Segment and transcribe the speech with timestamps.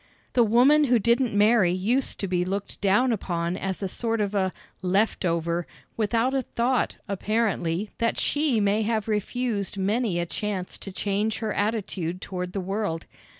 [0.33, 4.33] The woman who didn't marry used to be looked down upon as a sort of
[4.33, 10.91] a "leftover" without a thought, apparently, that she may have refused many a chance to
[10.91, 13.05] change her attitude toward the world.